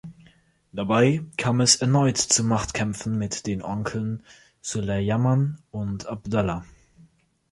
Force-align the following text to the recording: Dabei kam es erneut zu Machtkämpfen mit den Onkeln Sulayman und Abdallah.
Dabei 0.71 1.23
kam 1.37 1.61
es 1.61 1.75
erneut 1.75 2.17
zu 2.17 2.43
Machtkämpfen 2.43 3.19
mit 3.19 3.45
den 3.45 3.61
Onkeln 3.61 4.23
Sulayman 4.59 5.59
und 5.69 6.07
Abdallah. 6.07 6.65